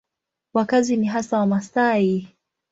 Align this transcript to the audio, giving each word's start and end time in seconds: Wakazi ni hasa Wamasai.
Wakazi 0.53 0.97
ni 0.97 1.07
hasa 1.07 1.39
Wamasai. 1.39 2.27